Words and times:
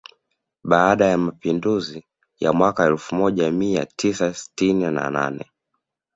Baada 0.63 1.05
ya 1.05 1.17
mapinduzi 1.17 2.05
ya 2.39 2.53
mwaka 2.53 2.85
elfu 2.85 3.15
moja 3.15 3.51
mia 3.51 3.85
tisa 3.85 4.33
sitini 4.33 4.91
na 4.91 5.29
nne 5.31 5.45